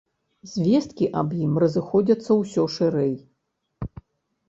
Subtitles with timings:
[0.53, 3.15] Звесткі аб ім разыходзяцца ўсё шырэй.